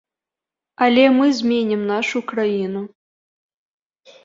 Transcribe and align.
Але 0.85 1.03
мы 1.17 1.27
зменім 1.41 1.85
нашу 1.93 2.23
краіну. 2.33 2.81